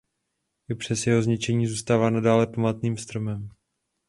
[0.69, 3.49] I přes jeho zničení zůstává nadále památným stromem.